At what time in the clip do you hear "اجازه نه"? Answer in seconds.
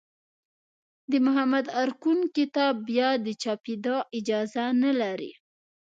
4.17-4.91